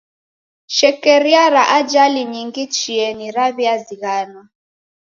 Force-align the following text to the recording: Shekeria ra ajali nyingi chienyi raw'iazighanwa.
Shekeria 0.75 1.43
ra 1.53 1.63
ajali 1.79 2.21
nyingi 2.33 2.63
chienyi 2.75 3.27
raw'iazighanwa. 3.35 4.43